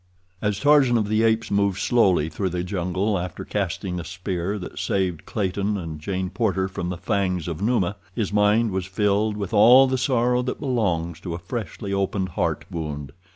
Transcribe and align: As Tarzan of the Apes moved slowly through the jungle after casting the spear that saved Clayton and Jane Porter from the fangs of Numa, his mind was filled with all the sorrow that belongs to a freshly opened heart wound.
As 0.41 0.59
Tarzan 0.59 0.97
of 0.97 1.07
the 1.09 1.21
Apes 1.21 1.51
moved 1.51 1.77
slowly 1.79 2.27
through 2.27 2.49
the 2.49 2.63
jungle 2.63 3.19
after 3.19 3.45
casting 3.45 3.97
the 3.97 4.03
spear 4.03 4.57
that 4.57 4.79
saved 4.79 5.27
Clayton 5.27 5.77
and 5.77 5.99
Jane 5.99 6.31
Porter 6.31 6.67
from 6.67 6.89
the 6.89 6.97
fangs 6.97 7.47
of 7.47 7.61
Numa, 7.61 7.97
his 8.15 8.33
mind 8.33 8.71
was 8.71 8.87
filled 8.87 9.37
with 9.37 9.53
all 9.53 9.85
the 9.85 9.99
sorrow 9.99 10.41
that 10.41 10.59
belongs 10.59 11.19
to 11.19 11.35
a 11.35 11.37
freshly 11.37 11.93
opened 11.93 12.29
heart 12.29 12.65
wound. 12.71 13.11